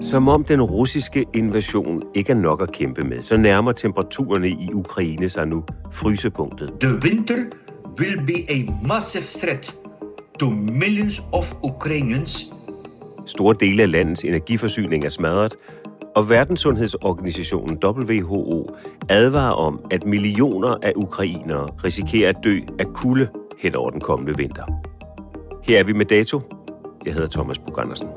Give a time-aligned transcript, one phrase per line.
[0.00, 4.70] Som om den russiske invasion ikke er nok at kæmpe med, så nærmer temperaturerne i
[4.72, 6.72] Ukraine sig nu frysepunktet.
[6.80, 7.36] The winter
[7.98, 9.76] will be a massive threat
[10.40, 12.46] to millions of Ukrainians.
[13.26, 15.54] Store dele af landets energiforsyning er smadret,
[16.16, 18.70] og Verdenssundhedsorganisationen WHO
[19.08, 24.36] advarer om, at millioner af ukrainere risikerer at dø af kulde hen over den kommende
[24.36, 24.64] vinter.
[25.62, 26.40] Her er vi med dato.
[27.04, 28.08] Jeg hedder Thomas Bug Andersen.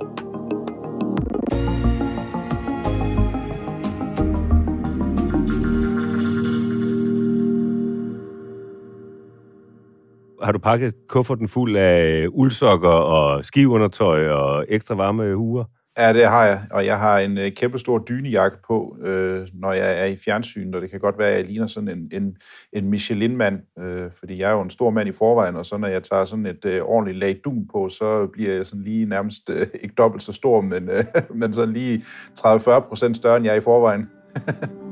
[10.44, 15.64] Har du pakket kufferten fuld af uldsokker og skiundertøj og ekstra varme huer?
[16.00, 19.74] Ja, det har jeg, og jeg har en øh, kæmpe stor dynejakke på, øh, når
[19.74, 22.36] jeg er i fjernsynet, og det kan godt være, at jeg ligner sådan en, en,
[22.74, 25.88] en Michelin-mand, øh, fordi jeg er jo en stor mand i forvejen, og så når
[25.88, 29.50] jeg tager sådan et øh, ordentligt lag dun på, så bliver jeg sådan lige nærmest
[29.50, 31.06] øh, ikke dobbelt så stor, men, øh,
[31.40, 32.04] men sådan lige
[32.40, 34.10] 30-40 procent større, end jeg er i forvejen.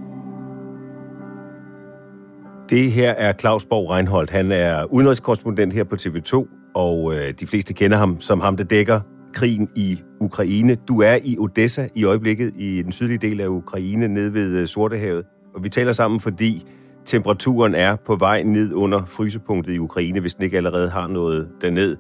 [2.69, 4.29] Det her er Claus Borg Reinholdt.
[4.29, 8.63] Han er udenrigskorrespondent her på TV2, og øh, de fleste kender ham som ham, der
[8.63, 9.01] dækker
[9.34, 10.76] krigen i Ukraine.
[10.76, 14.68] Du er i Odessa i øjeblikket, i den sydlige del af Ukraine, nede ved øh,
[14.68, 15.26] Sortehavet.
[15.56, 16.66] Og vi taler sammen, fordi
[17.06, 21.48] temperaturen er på vej ned under frysepunktet i Ukraine, hvis den ikke allerede har noget
[21.62, 21.98] derned.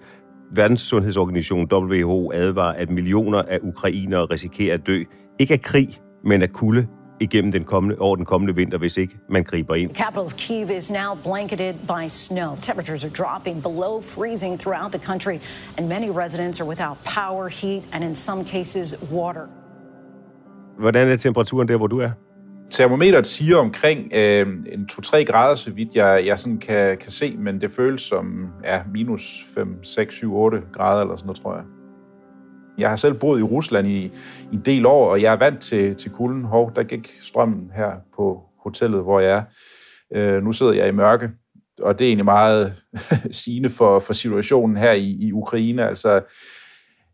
[0.55, 5.03] Verdenssundhedsorganisationen WHO advarer, at millioner af ukrainere risikerer at dø.
[5.39, 5.89] Ikke af krig,
[6.23, 6.87] men af kulde
[7.19, 9.95] igennem den kommende, over den kommende vinter, hvis ikke man griber ind.
[9.95, 12.55] capital of Kiev is now blanketed by snow.
[12.61, 15.39] Temperatures are dropping below freezing throughout the country,
[15.77, 19.47] and many residents are without power, heat, and in some cases, water.
[20.79, 22.09] Hvordan er temperaturen der, hvor du er?
[22.69, 27.37] Termometeret siger omkring øh, en 2-3 grader, så vidt jeg, jeg sådan kan, kan se,
[27.37, 31.55] men det føles som ja, minus 5, 6, 7, 8 grader eller sådan noget, tror
[31.55, 31.63] jeg.
[32.77, 34.05] Jeg har selv boet i Rusland i,
[34.51, 36.43] i en del år, og jeg er vant til, til kulden.
[36.43, 39.43] Hov, der gik strømmen her på hotellet, hvor jeg er.
[40.15, 41.31] Øh, nu sidder jeg i mørke,
[41.81, 42.83] og det er egentlig meget
[43.31, 45.87] sigende for, for situationen her i, i Ukraine.
[45.87, 46.21] Altså,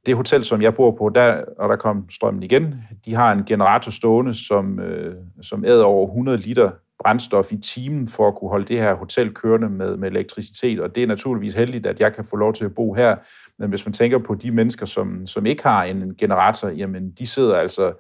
[0.06, 2.76] det hotel, som jeg bor på, der, og der kom strømmen igen,
[3.06, 6.72] de har en generator stående, som, øh, som æder over 100 liter
[7.04, 10.80] brændstof i timen for at kunne holde det her hotel kørende med, med elektricitet.
[10.80, 13.16] Og det er naturligvis heldigt, at jeg kan få lov til at bo her.
[13.60, 17.28] Men hvis man tænker på de mennesker, som, som ikke har en generator, jamen de
[17.28, 17.94] sidder altså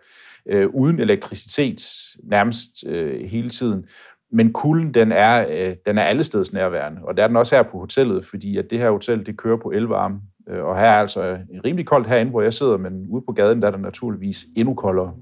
[0.46, 1.82] øh, uden elektricitet
[2.24, 3.86] nærmest øh, hele tiden.
[4.32, 7.64] Men kulden, den er, øh, den er allesteds nærværende, og der er den også her
[7.64, 10.20] på hotellet, fordi at det her hotel, det kører på elvarme.
[10.50, 13.62] Øh, Og her er altså rimelig koldt herinde, hvor jeg sidder, men ude på gaden,
[13.62, 15.14] der er det naturligvis endnu koldere.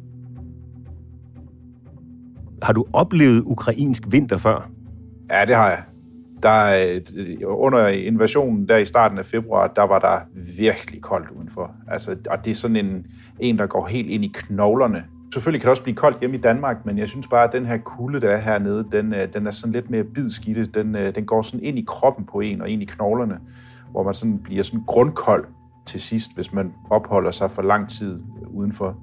[2.62, 4.70] Har du oplevet ukrainsk vinter før?
[5.32, 5.84] Ja, det har jeg.
[6.44, 10.20] Der, under invasionen der i starten af februar, der var der
[10.58, 11.72] virkelig koldt udenfor.
[11.88, 13.06] Altså, og det er sådan en,
[13.40, 15.04] en, der går helt ind i knoglerne.
[15.34, 17.66] Selvfølgelig kan det også blive koldt hjemme i Danmark, men jeg synes bare, at den
[17.66, 20.66] her kulde, der er hernede, den, øh, den er sådan lidt mere bidskidte.
[20.66, 23.40] Den, øh, den går sådan ind i kroppen på en og ind i knoglerne,
[23.92, 25.46] hvor man sådan bliver sådan grundkold
[25.86, 28.98] til sidst, hvis man opholder sig for lang tid udenfor.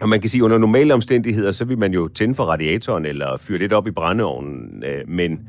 [0.00, 3.06] Og man kan sige, at under normale omstændigheder, så vil man jo tænde for radiatoren
[3.06, 5.40] eller fyre lidt op i brændeovnen, øh, men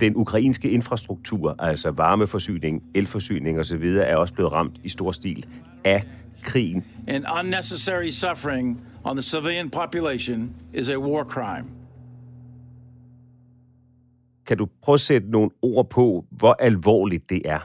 [0.00, 5.46] den ukrainske infrastruktur, altså varmeforsyning, elforsyning osv., er også blevet ramt i stor stil
[5.84, 6.02] af
[6.42, 6.84] krigen.
[7.06, 11.68] An unnecessary suffering on the civilian population is a war crime.
[14.46, 17.58] Kan du prøve at sætte nogle ord på, hvor alvorligt det er?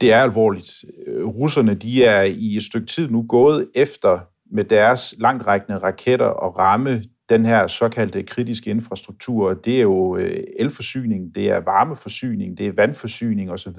[0.00, 0.84] Det er alvorligt.
[1.08, 6.58] Russerne de er i et stykke tid nu gået efter med deres langtrækkende raketter og
[6.58, 9.54] ramme den her såkaldte kritiske infrastruktur.
[9.54, 13.78] Det er jo øh, elforsyning, det er varmeforsyning, det er vandforsyning osv.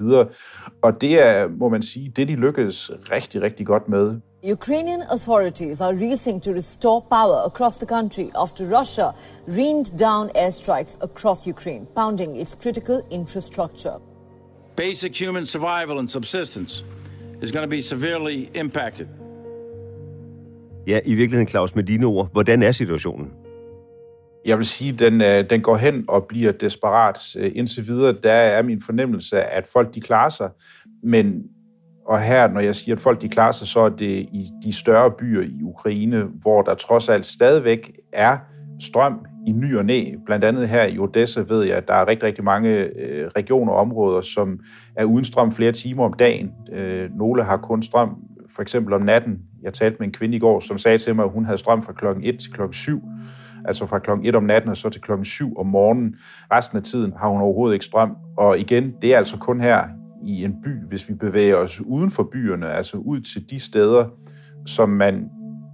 [0.82, 4.20] Og det er, må man sige, det de lykkedes rigtig, rigtig godt med.
[4.52, 9.06] Ukrainian authorities are racing to restore power across the country after Russia
[9.48, 13.98] rained down airstrikes across Ukraine, pounding its critical infrastructure.
[14.76, 16.84] Basic human survival and subsistence
[17.42, 19.08] is going to be severely impacted.
[20.86, 23.30] Ja, i virkeligheden, Claus, med dine ord, hvordan er situationen?
[24.46, 27.18] Jeg vil sige, den, øh, den går hen og bliver desperat.
[27.38, 30.50] Øh, indtil videre, der er min fornemmelse, at folk de klarer sig,
[31.02, 31.42] men
[32.06, 34.72] og her, når jeg siger, at folk de klarer sig, så er det i de
[34.72, 38.38] større byer i Ukraine, hvor der trods alt stadigvæk er
[38.80, 40.04] strøm i ny og næ.
[40.26, 43.72] Blandt andet her i Odessa ved jeg, at der er rigtig, rigtig mange øh, regioner
[43.72, 44.60] og områder, som
[44.96, 46.50] er uden strøm flere timer om dagen.
[46.72, 48.16] Øh, nogle har kun strøm
[48.54, 49.38] for eksempel om natten.
[49.64, 51.82] Jeg talte med en kvinde i går, som sagde til mig, at hun havde strøm
[51.82, 53.02] fra klokken 1 til klokken 7
[53.64, 56.16] altså fra klokken 1 om natten og så til klokken 7 om morgenen.
[56.52, 58.16] Resten af tiden har hun overhovedet ikke strøm.
[58.36, 59.88] Og igen, det er altså kun her
[60.26, 64.06] i en by, hvis vi bevæger os uden for byerne, altså ud til de steder,
[64.66, 65.30] som man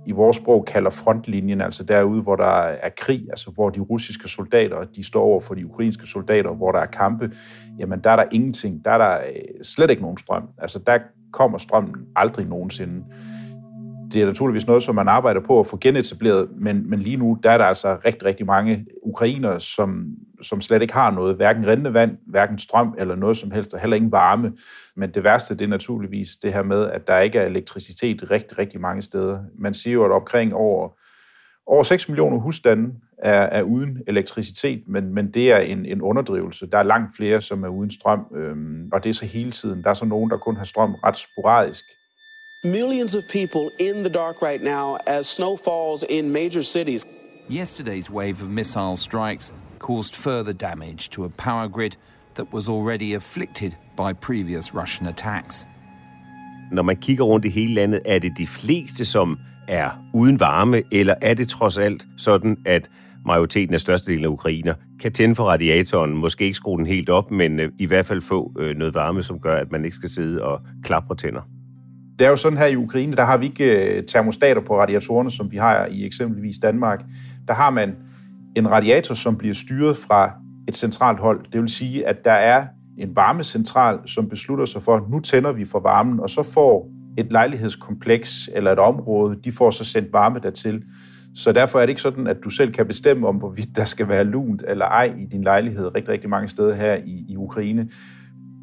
[0.07, 4.29] i vores sprog kalder frontlinjen, altså derude, hvor der er krig, altså hvor de russiske
[4.29, 7.31] soldater, de står over for de ukrainske soldater, hvor der er kampe,
[7.79, 8.85] jamen der er der ingenting.
[8.85, 10.49] Der er der øh, slet ikke nogen strøm.
[10.59, 10.99] Altså der
[11.33, 13.05] kommer strømmen aldrig nogensinde
[14.13, 17.39] det er naturligvis noget, som man arbejder på at få genetableret, men, men lige nu,
[17.43, 20.07] der er der altså rigtig, rigtig mange ukrainere, som,
[20.43, 23.81] som slet ikke har noget, hverken rindende vand, hverken strøm eller noget som helst, og
[23.81, 24.53] heller ingen varme.
[24.97, 28.59] Men det værste, det er naturligvis det her med, at der ikke er elektricitet rigtig,
[28.59, 29.39] rigtig mange steder.
[29.59, 30.89] Man siger jo, at omkring over,
[31.67, 36.67] over 6 millioner husstande er, er uden elektricitet, men, men det er en, en underdrivelse.
[36.67, 39.85] Der er langt flere, som er uden strøm, øhm, og det er så hele tiden.
[39.85, 41.85] Der er så nogen, der kun har strøm ret sporadisk.
[42.65, 47.07] Millions of people in the dark right now as snow falls in major cities.
[47.49, 51.97] Yesterday's wave of missile strikes caused further damage to a power grid
[52.35, 55.67] that was already afflicted by previous Russian attacks.
[56.73, 60.83] Når man kigger rundt i hele landet, er det de fleste, som er uden varme,
[60.93, 62.91] eller er det trods alt sådan, at
[63.27, 67.31] majoriteten af størstedelen af ukrainer kan tænde for radiatoren, måske ikke skrue den helt op,
[67.31, 70.11] men øh, i hvert fald få øh, noget varme, som gør, at man ikke skal
[70.11, 71.43] sidde og klapre tænder.
[72.21, 75.31] Det er jo sådan her i Ukraine, der har vi ikke øh, termostater på radiatorerne,
[75.31, 77.05] som vi har i eksempelvis Danmark.
[77.49, 77.97] Der har man
[78.57, 80.33] en radiator, som bliver styret fra
[80.69, 81.45] et centralt hold.
[81.53, 82.67] Det vil sige, at der er
[82.99, 86.91] en varmecentral, som beslutter sig for, at nu tænder vi for varmen, og så får
[87.19, 90.83] et lejlighedskompleks eller et område, de får så sendt varme dertil.
[91.35, 94.09] Så derfor er det ikke sådan, at du selv kan bestemme om, hvorvidt der skal
[94.09, 97.89] være lunt eller ej i din lejlighed rigtig, rigtig mange steder her i, i Ukraine.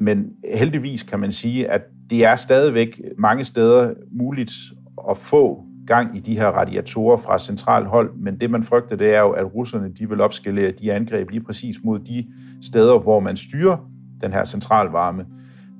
[0.00, 4.52] Men heldigvis kan man sige, at det er stadigvæk mange steder muligt
[5.10, 9.14] at få gang i de her radiatorer fra central hold, men det man frygter, det
[9.14, 12.26] er jo, at russerne de vil opskalere de angreb lige præcis mod de
[12.62, 13.76] steder, hvor man styrer
[14.20, 15.26] den her centralvarme.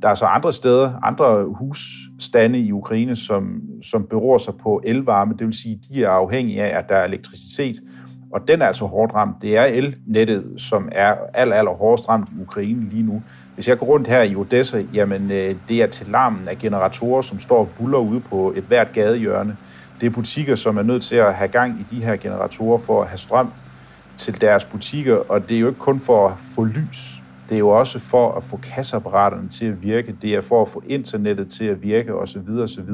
[0.02, 5.34] Der er så andre steder, andre husstande i Ukraine, som, som beror sig på elvarme,
[5.38, 7.76] det vil sige, de er afhængige af, at der er elektricitet,
[8.32, 9.42] og den er altså hårdt ramt.
[9.42, 13.22] Det er elnettet, som er aller, aller hårdest ramt i Ukraine lige nu.
[13.58, 17.22] Hvis jeg går rundt her i Odessa, jamen øh, det er til larmen af generatorer,
[17.22, 19.56] som står og buller ude på et hvert gadehjørne.
[20.00, 23.02] Det er butikker, som er nødt til at have gang i de her generatorer for
[23.02, 23.52] at have strøm
[24.16, 27.22] til deres butikker, og det er jo ikke kun for at få lys.
[27.48, 30.16] Det er jo også for at få kasseapparaterne til at virke.
[30.22, 32.48] Det er for at få internettet til at virke osv.
[32.62, 32.90] osv.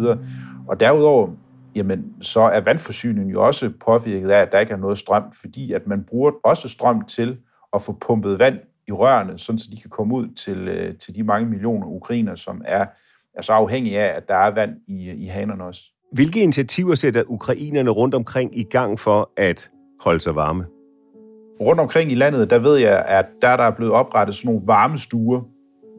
[0.69, 1.29] Og derudover,
[1.75, 5.73] jamen, så er vandforsyningen jo også påvirket af, at der ikke er noget strøm, fordi
[5.73, 7.37] at man bruger også strøm til
[7.75, 11.15] at få pumpet vand i rørene, sådan så de kan komme ud til, øh, til
[11.15, 12.87] de mange millioner ukrainer, som er,
[13.35, 15.83] er så afhængige af, at der er vand i, i hanerne også.
[16.13, 20.67] Hvilke initiativer sætter ukrainerne rundt omkring i gang for at holde sig varme?
[21.61, 24.67] Rundt omkring i landet, der ved jeg, at der, der er blevet oprettet sådan nogle
[24.67, 25.41] varmestuer,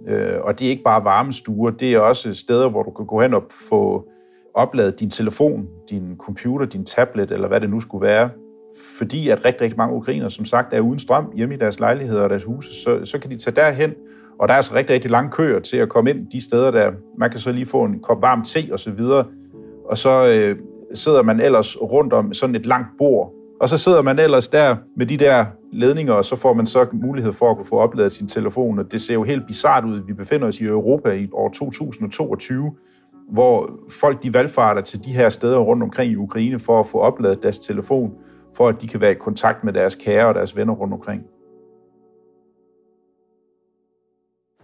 [0.07, 3.21] øh, og det er ikke bare varmestuer, det er også steder, hvor du kan gå
[3.21, 4.09] hen og få
[4.53, 8.29] opladet din telefon, din computer, din tablet, eller hvad det nu skulle være,
[8.97, 12.21] fordi at rigtig, rigtig mange ukrainer, som sagt, er uden strøm hjemme i deres lejligheder
[12.21, 13.93] og deres huse, så, så kan de tage derhen,
[14.39, 16.91] og der er altså rigtig, rigtig lange køer til at komme ind de steder, der.
[17.17, 19.25] Man kan så lige få en kop varm te og så videre,
[19.89, 20.57] og så øh,
[20.93, 24.75] sidder man ellers rundt om sådan et langt bord, og så sidder man ellers der
[24.97, 28.13] med de der ledninger, og så får man så mulighed for at kunne få opladet
[28.13, 30.01] sin telefon, og det ser jo helt bizart ud.
[30.07, 32.71] Vi befinder os i Europa i år 2022,
[33.31, 36.97] hvor folk de valgfarter til de her steder rundt omkring i Ukraine for at få
[36.97, 38.11] opladet deres telefon,
[38.55, 41.23] for at de kan være i kontakt med deres kære og deres venner rundt omkring.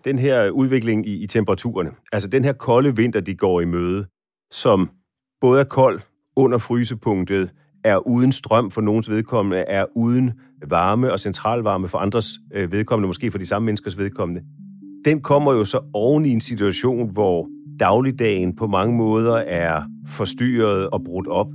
[0.05, 4.05] Den her udvikling i, i temperaturerne, altså den her kolde vinter, de går i møde,
[4.51, 4.89] som
[5.41, 6.01] både er kold
[6.36, 10.31] under frysepunktet, er uden strøm for nogens vedkommende, er uden
[10.67, 14.41] varme og centralvarme for andres øh, vedkommende, måske for de samme menneskers vedkommende.
[15.05, 17.48] Den kommer jo så oven i en situation, hvor
[17.79, 21.48] dagligdagen på mange måder er forstyrret og brudt op.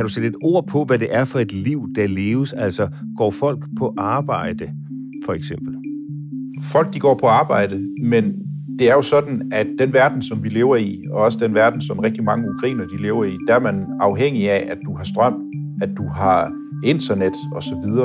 [0.00, 2.52] Kan du sætte et ord på, hvad det er for et liv, der leves?
[2.52, 4.70] Altså, går folk på arbejde,
[5.24, 5.74] for eksempel?
[6.62, 8.32] Folk, de går på arbejde, men
[8.78, 11.80] det er jo sådan, at den verden, som vi lever i, og også den verden,
[11.80, 15.04] som rigtig mange ukrainer de lever i, der er man afhængig af, at du har
[15.04, 15.34] strøm,
[15.82, 16.52] at du har
[16.84, 18.00] internet osv.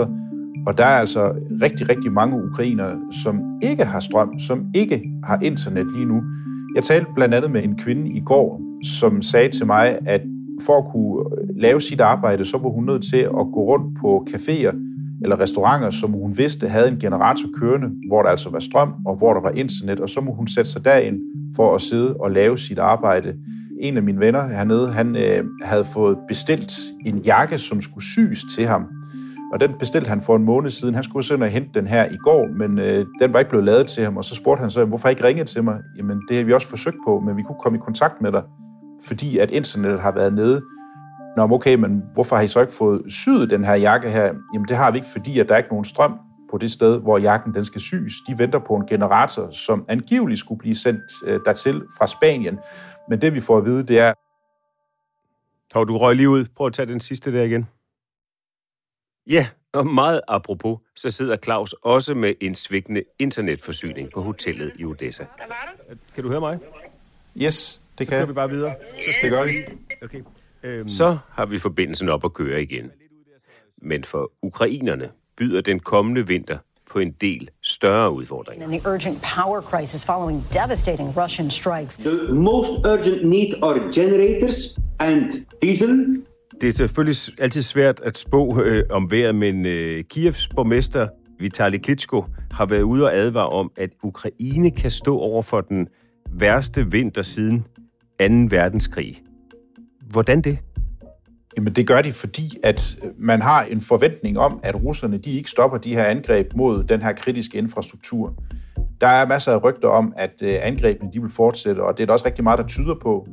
[0.68, 5.40] Og der er altså rigtig, rigtig mange ukrainer, som ikke har strøm, som ikke har
[5.42, 6.24] internet lige nu.
[6.76, 10.22] Jeg talte blandt andet med en kvinde i går, som sagde til mig, at
[10.62, 13.98] for at kunne øh, lave sit arbejde, så var hun nødt til at gå rundt
[14.02, 14.76] på caféer
[15.22, 19.16] eller restauranter, som hun vidste havde en generator kørende, hvor der altså var strøm og
[19.16, 21.20] hvor der var internet, og så må hun sætte sig derind
[21.56, 23.34] for at sidde og lave sit arbejde.
[23.82, 26.74] En af mine venner hernede, han øh, havde fået bestilt
[27.06, 28.86] en jakke, som skulle syes til ham.
[29.54, 30.96] Og den bestilte han for en måned siden.
[30.96, 33.66] Han skulle sådan og hente den her i går, men øh, den var ikke blevet
[33.66, 34.18] lavet til ham.
[34.18, 35.78] Og så spurgte han så, hvorfor ikke ringe til mig?
[35.98, 38.44] Jamen, det har vi også forsøgt på, men vi kunne komme i kontakt med dig,
[39.08, 40.62] fordi at internettet har været nede.
[41.38, 44.24] Nå, okay, men hvorfor har I så ikke fået syet den her jakke her?
[44.54, 46.20] Jamen, det har vi ikke, fordi at der er ikke nogen strøm
[46.52, 48.14] på det sted, hvor jakken den skal syes.
[48.28, 52.60] De venter på en generator, som angiveligt skulle blive sendt øh, dertil fra Spanien.
[53.10, 54.14] Men det, vi får at vide, det er...
[55.74, 56.46] Hov, du røg lige ud.
[56.56, 57.68] Prøv at tage den sidste der igen.
[59.28, 64.86] Ja, og meget apropos, så sidder Claus også med en svigtende internetforsyning på hotellet i
[64.86, 65.26] Odessa.
[66.16, 66.60] Kan du høre mig?
[67.42, 68.76] Yes, det kan Så kører vi bare videre.
[69.06, 69.52] Så det gør vi.
[70.04, 70.22] Okay.
[70.64, 70.90] Øhm.
[70.90, 72.92] Så har vi forbindelsen op at køre igen.
[73.82, 76.58] Men for ukrainerne byder den kommende vinter
[76.92, 78.66] på en del større udfordringer.
[78.66, 81.98] And the urgent power crisis following devastating Russian strikes.
[81.98, 86.24] The most urgent need are generators and diesel.
[86.62, 91.08] Det er selvfølgelig altid svært at spå øh, om vejret, men øh, Kievs borgmester
[91.40, 95.88] Vitali Klitschko har været ude og advare om, at Ukraine kan stå over for den
[96.32, 97.66] værste vinter siden
[98.20, 98.26] 2.
[98.50, 99.22] verdenskrig.
[100.12, 100.58] Hvordan det?
[101.58, 105.32] Jamen det gør de, fordi at øh, man har en forventning om, at russerne de
[105.32, 108.34] ikke stopper de her angreb mod den her kritiske infrastruktur.
[109.02, 112.06] Der er masser af rygter om, at øh, angrebene de vil fortsætte, og det er
[112.06, 113.28] der også rigtig meget, der tyder på.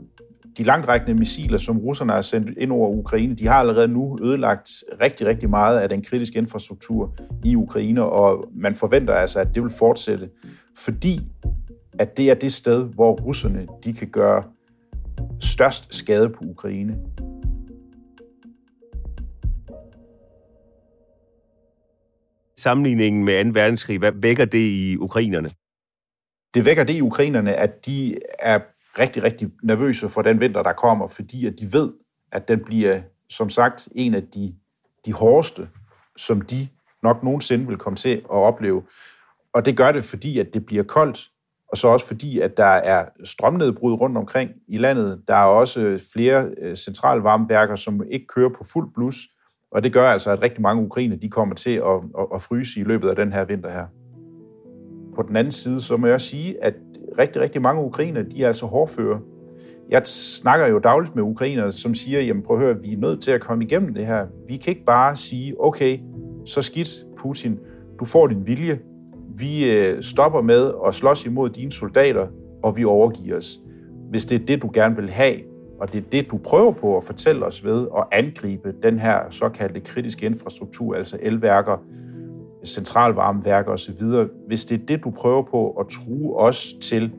[0.58, 4.70] De langtrækkende missiler, som russerne har sendt ind over Ukraine, de har allerede nu ødelagt
[5.00, 9.62] rigtig, rigtig meget af den kritiske infrastruktur i Ukraine, og man forventer altså, at det
[9.62, 10.28] vil fortsætte,
[10.76, 11.20] fordi
[11.98, 14.42] at det er det sted, hvor russerne de kan gøre
[15.40, 16.98] størst skade på Ukraine.
[22.56, 23.50] Sammenligningen med 2.
[23.60, 25.50] verdenskrig, hvad vækker det i ukrainerne?
[26.54, 28.60] Det vækker det i ukrainerne, at de er
[28.98, 31.92] rigtig, rigtig nervøse for den vinter, der kommer, fordi at de ved,
[32.32, 34.54] at den bliver, som sagt, en af de,
[35.06, 35.68] de hårdeste,
[36.16, 36.68] som de
[37.02, 38.82] nok nogensinde vil komme til at opleve.
[39.52, 41.31] Og det gør det, fordi at det bliver koldt,
[41.72, 45.22] og så også fordi, at der er strømnedbrud rundt omkring i landet.
[45.28, 49.28] Der er også øh, flere øh, centralvarmeværker, som ikke kører på fuld blus,
[49.70, 52.80] og det gør altså, at rigtig mange ukrainer de kommer til at, at, at fryse
[52.80, 53.86] i løbet af den her vinter her.
[55.14, 56.74] På den anden side, så må jeg sige, at
[57.18, 59.20] rigtig, rigtig mange ukrainer, de er altså hårdføre.
[59.90, 63.22] Jeg snakker jo dagligt med ukrainere, som siger, jamen prøv at høre, vi er nødt
[63.22, 64.26] til at komme igennem det her.
[64.48, 65.98] Vi kan ikke bare sige, okay,
[66.46, 67.58] så skidt Putin,
[68.00, 68.78] du får din vilje,
[69.36, 72.26] vi øh, stopper med at slås imod dine soldater,
[72.62, 73.60] og vi overgiver os.
[74.10, 75.36] Hvis det er det, du gerne vil have,
[75.80, 79.18] og det er det, du prøver på at fortælle os ved at angribe den her
[79.30, 81.76] såkaldte kritiske infrastruktur, altså elværker,
[82.64, 84.02] centralvarmeværker osv.,
[84.46, 87.12] hvis det er det, du prøver på at true os til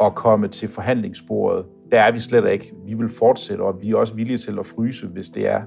[0.00, 2.72] at komme til forhandlingsbordet, der er vi slet ikke.
[2.86, 5.62] Vi vil fortsætte, og vi er også villige til at fryse, hvis det er.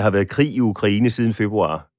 [0.00, 1.90] Der har været krig i Ukraine siden februar,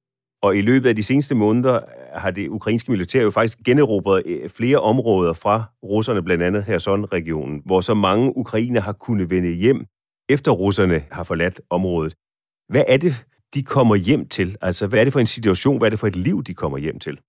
[0.42, 1.80] og i løbet af de seneste måneder
[2.14, 7.62] har det ukrainske militær jo faktisk generobret øh, flere områder fra russerne, blandt andet Kherson-regionen,
[7.66, 9.86] hvor så mange ukrainer har kunnet vende hjem,
[10.30, 12.16] efter russerne har forladt området.
[12.70, 14.58] Hvad er det, de kommer hjem til?
[14.62, 16.78] Altså, hvad er det for en situation, hvad er det for et liv, de kommer
[16.78, 17.20] hjem til?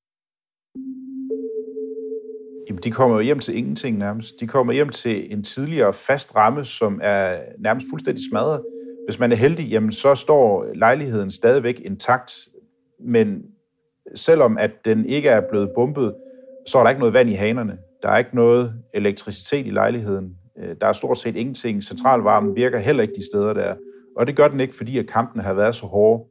[2.69, 4.41] Jamen, de kommer jo hjem til ingenting nærmest.
[4.41, 8.63] De kommer hjem til en tidligere fast ramme, som er nærmest fuldstændig smadret.
[9.07, 12.33] Hvis man er heldig, jamen, så står lejligheden stadigvæk intakt,
[13.01, 13.43] men
[14.15, 16.15] selvom at den ikke er blevet bumpet,
[16.67, 17.79] så er der ikke noget vand i hanerne.
[18.03, 20.37] Der er ikke noget elektricitet i lejligheden.
[20.59, 21.83] Øh, der er stort set ingenting.
[21.83, 23.75] Centralvarmen virker heller ikke de steder der.
[24.17, 26.29] Og det gør den ikke, fordi at kampen har været så hård.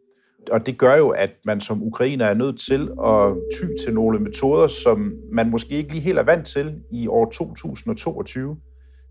[0.52, 4.20] Og det gør jo, at man som ukrainer er nødt til at ty til nogle
[4.20, 8.58] metoder, som man måske ikke lige helt er vant til i år 2022.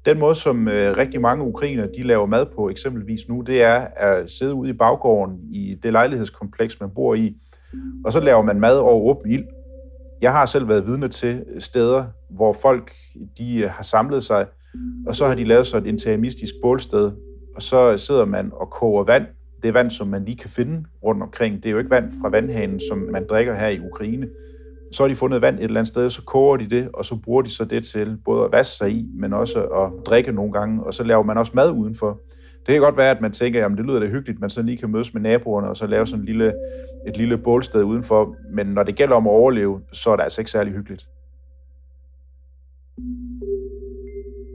[0.06, 3.86] Den måde, som øh, rigtig mange ukrainer de laver mad på eksempelvis nu, det er
[3.96, 7.36] at sidde ude i baggården i det lejlighedskompleks, man bor i,
[8.04, 9.44] og så laver man mad over åben ild.
[10.22, 12.92] Jeg har selv været vidne til steder, hvor folk
[13.38, 14.46] de øh, har samlet sig,
[15.06, 17.12] og så har de lavet sådan et interimistisk bålsted,
[17.56, 19.26] og så sidder man og koger vand.
[19.62, 21.56] Det er vand, som man lige kan finde rundt omkring.
[21.56, 24.28] Det er jo ikke vand fra vandhanen, som man drikker her i Ukraine.
[24.92, 27.16] Så har de fundet vand et eller andet sted, så koger de det, og så
[27.16, 30.52] bruger de så det til både at vaske sig i, men også at drikke nogle
[30.52, 32.20] gange, og så laver man også mad udenfor.
[32.66, 34.76] Det kan godt være, at man tænker, at det lyder da hyggeligt, man så lige
[34.76, 36.52] kan mødes med naboerne og så lave sådan en lille,
[37.06, 38.36] et lille bålsted udenfor.
[38.52, 41.08] Men når det gælder om at overleve, så er det altså ikke særlig hyggeligt.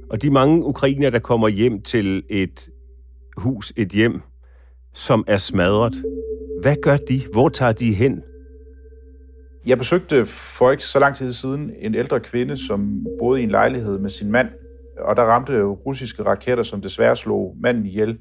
[0.10, 2.70] Og de mange ukrainer, der kommer hjem til et
[3.38, 4.22] hus, et hjem,
[4.94, 6.04] som er smadret,
[6.62, 7.22] hvad gør de?
[7.32, 8.24] Hvor tager de hen?
[9.66, 13.52] Jeg besøgte for ikke så lang tid siden en ældre kvinde, som boede i en
[13.52, 14.48] lejlighed med sin mand,
[15.00, 18.18] og der ramte russiske raketter, som desværre slog manden ihjel.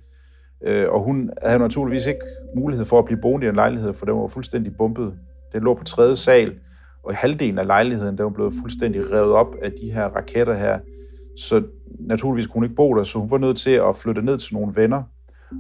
[0.67, 2.21] Øh, og hun havde naturligvis ikke
[2.57, 5.15] mulighed for at blive boende i en lejlighed, for den var fuldstændig bumpet.
[5.53, 6.55] Den lå på tredje sal,
[7.03, 10.79] og halvdelen af lejligheden den var blevet fuldstændig revet op af de her raketter her.
[11.37, 11.63] Så
[12.01, 14.55] naturligvis kunne hun ikke bo der, så hun var nødt til at flytte ned til
[14.55, 15.03] nogle venner.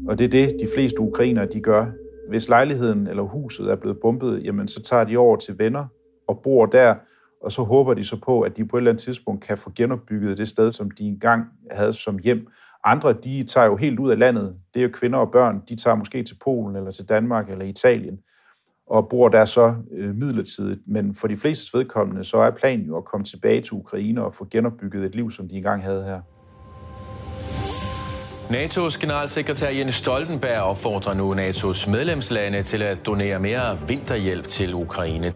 [0.09, 1.87] Og det er det, de fleste ukrainere de gør.
[2.29, 5.87] Hvis lejligheden eller huset er blevet bombet, jamen så tager de over til venner
[6.29, 6.95] og bor der,
[7.43, 9.71] og så håber de så på, at de på et eller andet tidspunkt kan få
[9.77, 12.47] genopbygget det sted, som de engang havde som hjem.
[12.85, 14.57] Andre, de tager jo helt ud af landet.
[14.75, 15.63] Det er jo kvinder og børn.
[15.69, 18.19] De tager måske til Polen eller til Danmark eller Italien
[18.87, 20.81] og bor der så øh, midlertidigt.
[20.87, 24.35] Men for de fleste vedkommende, så er planen jo at komme tilbage til Ukraine og
[24.35, 26.21] få genopbygget et liv, som de engang havde her.
[28.51, 35.33] NATO's generalsekretær Jens Stoltenberg opfordrer nu NATO's medlemslande til at donere mere vinterhjælp til Ukraine.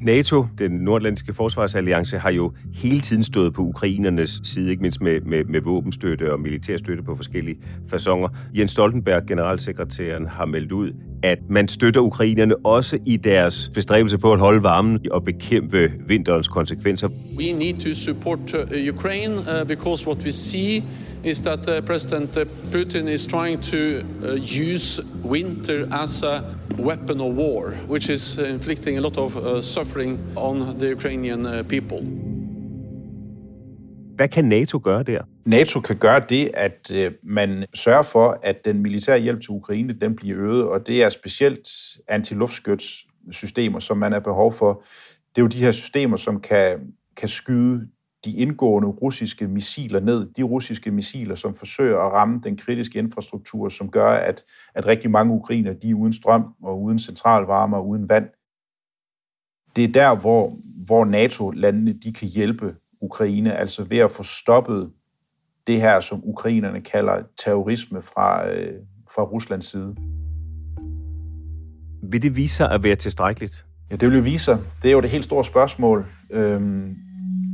[0.00, 5.20] NATO, den nordatlantiske forsvarsalliance, har jo hele tiden stået på ukrainernes side, ikke mindst med,
[5.20, 7.56] med, med våbenstøtte og militærstøtte på forskellige
[7.90, 8.28] fasonger.
[8.58, 14.32] Jens Stoltenberg, generalsekretæren, har meldt ud, at man støtter ukrainerne også i deres bestræbelse på
[14.32, 17.08] at holde varmen og bekæmpe vinterens konsekvenser.
[17.08, 20.84] We need to support uh, Ukraine uh, because what we see
[21.26, 22.30] is that uh, President
[22.70, 26.44] Putin is trying to uh, use winter as a
[26.78, 31.62] weapon of war, which is inflicting a lot of uh, suffering on the Ukrainian uh,
[31.62, 32.00] people.
[34.16, 35.22] Hvad kan NATO gøre der?
[35.46, 39.92] NATO kan gøre det, at øh, man sørger for, at den militære hjælp til Ukraine
[39.92, 41.68] den bliver øget, og det er specielt
[42.08, 44.82] antiluftskytssystemer, som man har behov for.
[45.34, 46.78] Det er jo de her systemer, som kan,
[47.16, 47.88] kan skyde
[48.26, 50.30] de indgående russiske missiler ned.
[50.36, 55.10] De russiske missiler, som forsøger at ramme den kritiske infrastruktur, som gør, at, at rigtig
[55.10, 58.26] mange ukrainer de er uden strøm og uden centralvarme og uden vand.
[59.76, 64.92] Det er der, hvor, hvor NATO-landene de kan hjælpe Ukraine, altså ved at få stoppet
[65.66, 68.74] det her, som ukrainerne kalder terrorisme fra, øh,
[69.10, 69.96] fra Ruslands side.
[72.10, 73.66] Vil det vise sig at være tilstrækkeligt?
[73.90, 74.58] Ja, det vil jo vise sig.
[74.82, 76.06] Det er jo det helt store spørgsmål.
[76.30, 76.96] Øhm,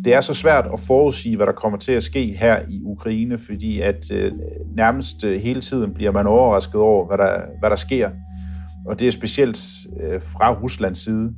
[0.04, 3.38] det er så svært at forudsige, hvad der kommer til at ske her i Ukraine,
[3.38, 4.32] fordi at øh,
[4.76, 8.10] nærmest øh, hele tiden bliver man overrasket over, hvad der, hvad der sker.
[8.86, 9.58] Og det er specielt
[10.00, 11.34] øh, fra Ruslands side.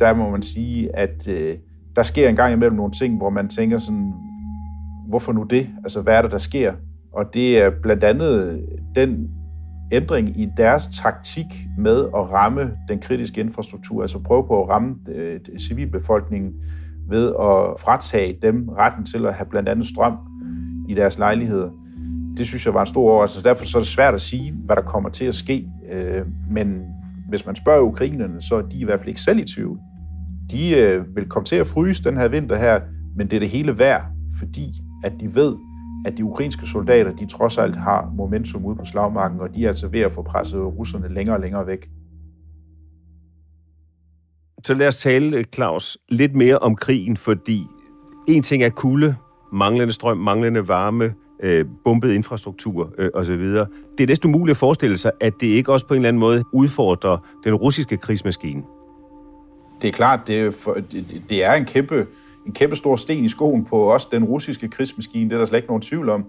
[0.00, 1.56] Der må man sige, at øh,
[1.96, 4.12] der sker en gang imellem nogle ting, hvor man tænker sådan,
[5.08, 5.68] hvorfor nu det?
[5.84, 6.72] Altså, hvad er det, der sker?
[7.12, 9.28] Og det er blandt andet den
[9.92, 11.46] ændring i deres taktik
[11.78, 16.52] med at ramme den kritiske infrastruktur, altså prøve på at ramme øh, civilbefolkningen,
[17.10, 20.16] ved at fratage dem retten til at have blandt andet strøm
[20.88, 21.70] i deres lejligheder.
[22.36, 23.48] Det synes jeg var en stor overraskelse.
[23.48, 25.68] Derfor så er det svært at sige, hvad der kommer til at ske.
[25.92, 26.82] Øh, men
[27.28, 29.78] hvis man spørger ukrainerne, så er de i hvert fald ikke selv i tvivl.
[30.50, 32.80] De øh, vil komme til at fryse den her vinter her,
[33.16, 34.04] men det er det hele værd,
[34.38, 34.72] fordi
[35.04, 35.56] at de ved,
[36.06, 39.68] at de ukrainske soldater, de trods alt har momentum ude på slagmarken, og de er
[39.68, 41.90] altså ved at få presset russerne længere og længere væk.
[44.64, 47.66] Så lad os tale, øh, Claus, lidt mere om krigen, fordi
[48.28, 49.16] en ting er kulde,
[49.52, 53.44] manglende strøm, manglende varme, øh, bumpet infrastruktur øh, osv.
[53.44, 56.20] Det er næsten umuligt at forestille sig, at det ikke også på en eller anden
[56.20, 58.62] måde udfordrer den russiske krigsmaskine.
[59.82, 62.06] Det er klart, det er, for, det, det er en kæmpe,
[62.46, 65.58] en kæmpe stor sten i skoen på også den russiske krigsmaskine, det er der slet
[65.58, 66.24] ikke nogen tvivl om.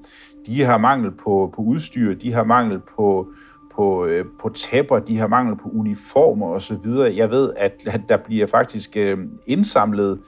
[0.46, 3.28] De har mangel på, på udstyr, de har mangel på,
[3.76, 6.88] på, øh, på tæpper, de har mangel på uniformer osv.
[7.16, 10.20] Jeg ved, at, at der bliver faktisk øh, indsamlet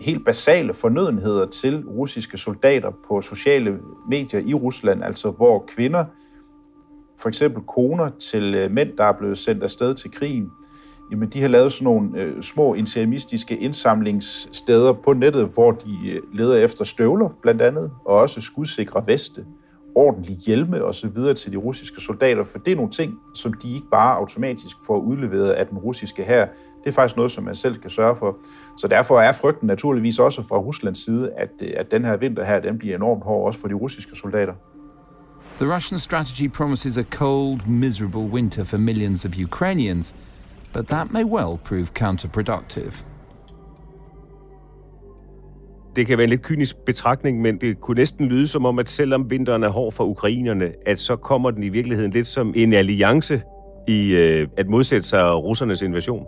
[0.00, 6.04] helt basale fornødenheder til russiske soldater på sociale medier i Rusland, altså hvor kvinder,
[7.18, 10.50] for eksempel koner til øh, mænd, der er blevet sendt afsted til krigen,
[11.10, 16.20] jamen de har lavet sådan nogle øh, små interimistiske indsamlingssteder på nettet, hvor de øh,
[16.32, 19.44] leder efter støvler blandt andet, og også skudsikre veste,
[19.94, 23.52] ordentlige hjelme og så videre til de russiske soldater, for det er nogle ting, som
[23.52, 26.46] de ikke bare automatisk får udleveret af den russiske her.
[26.84, 28.36] Det er faktisk noget, som man selv skal sørge for.
[28.78, 32.44] Så derfor er frygten naturligvis også fra Ruslands side, at, øh, at den her vinter
[32.44, 34.52] her, den bliver enormt hård også for de russiske soldater.
[35.58, 40.16] The Russian strategy promises a cold, miserable winter for millions of Ukrainians,
[40.72, 43.11] but that may well prove counterproductive.
[45.96, 48.88] Det kan være en lidt kynisk betragtning, men det kunne næsten lyde som om, at
[48.88, 52.72] selvom vinteren er hård for ukrainerne, at så kommer den i virkeligheden lidt som en
[52.72, 53.42] alliance
[53.88, 56.26] i øh, at modsætte sig russernes invasion.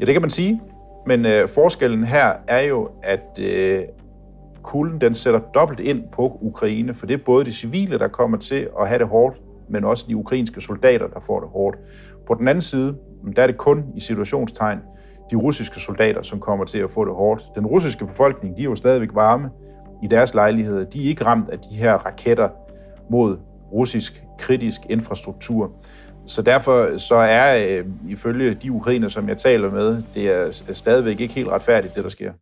[0.00, 0.60] Ja, det kan man sige.
[1.06, 3.82] Men øh, forskellen her er jo, at øh,
[4.62, 8.38] kulden den sætter dobbelt ind på Ukraine, for det er både de civile, der kommer
[8.38, 11.78] til at have det hårdt, men også de ukrainske soldater, der får det hårdt.
[12.26, 12.96] På den anden side,
[13.36, 14.78] der er det kun i situationstegn
[15.30, 17.42] de russiske soldater, som kommer til at få det hårdt.
[17.54, 19.50] Den russiske befolkning, de er jo stadigvæk varme
[20.02, 20.84] i deres lejligheder.
[20.84, 22.48] De er ikke ramt af de her raketter
[23.10, 23.38] mod
[23.72, 25.72] russisk kritisk infrastruktur.
[26.26, 31.20] Så derfor så er øh, ifølge de ukrainer, som jeg taler med, det er stadigvæk
[31.20, 32.32] ikke helt retfærdigt, det der sker.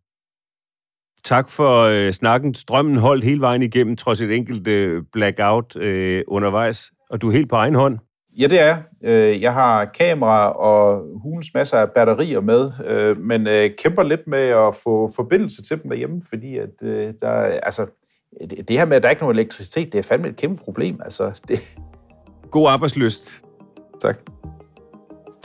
[1.23, 2.55] Tak for øh, snakken.
[2.55, 6.91] Strømmen holdt hele vejen igennem, trods et enkelt øh, blackout øh, undervejs.
[7.09, 7.99] Og du er helt på egen hånd.
[8.39, 8.77] Ja, det er.
[9.03, 14.27] Øh, jeg har kamera og hulens masser af batterier med, øh, men øh, kæmper lidt
[14.27, 16.69] med at få forbindelse til dem derhjemme, fordi at
[17.21, 17.31] der,
[17.63, 17.85] altså,
[18.67, 20.99] det her med, at der ikke er nogen elektricitet, det er fandme et kæmpe problem.
[21.03, 21.77] Altså, det...
[22.51, 23.41] God arbejdsløst.
[24.01, 24.17] Tak.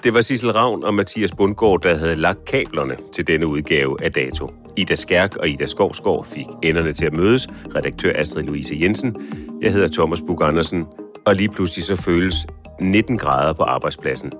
[0.05, 4.13] Det var Sissel Ravn og Mathias Bundgaard, der havde lagt kablerne til denne udgave af
[4.13, 4.51] Dato.
[4.77, 7.49] Ida Skærk og Ida Skovsgaard fik enderne til at mødes.
[7.75, 9.17] Redaktør Astrid Louise Jensen.
[9.63, 10.87] Jeg hedder Thomas Bug Andersen.
[11.27, 12.47] Og lige pludselig så føles
[12.81, 14.33] 19 grader på arbejdspladsen.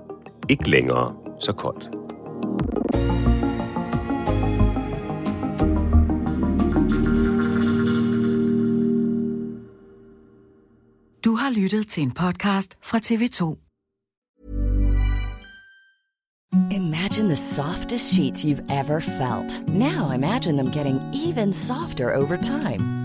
[0.49, 1.89] Ikke længere så koldt.
[11.25, 13.61] Du har lyttet til en podcast fra TV2.
[16.71, 19.69] Imagine the softest sheets you've ever felt.
[19.69, 23.04] Now imagine them getting even softer over time.